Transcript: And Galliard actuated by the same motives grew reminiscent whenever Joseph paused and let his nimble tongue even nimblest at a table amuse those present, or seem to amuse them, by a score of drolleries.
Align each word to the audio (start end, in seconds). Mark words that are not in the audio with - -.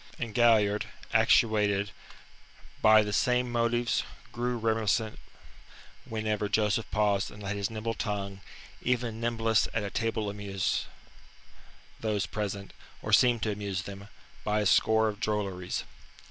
And 0.17 0.33
Galliard 0.33 0.87
actuated 1.13 1.91
by 2.81 3.03
the 3.03 3.13
same 3.13 3.51
motives 3.51 4.01
grew 4.31 4.57
reminiscent 4.57 5.19
whenever 6.05 6.49
Joseph 6.49 6.89
paused 6.89 7.29
and 7.29 7.43
let 7.43 7.55
his 7.55 7.69
nimble 7.69 7.93
tongue 7.93 8.41
even 8.81 9.21
nimblest 9.21 9.67
at 9.75 9.83
a 9.83 9.91
table 9.91 10.27
amuse 10.27 10.87
those 11.99 12.25
present, 12.25 12.73
or 13.03 13.13
seem 13.13 13.39
to 13.41 13.51
amuse 13.51 13.83
them, 13.83 14.07
by 14.43 14.61
a 14.61 14.65
score 14.65 15.07
of 15.07 15.19
drolleries. 15.19 15.83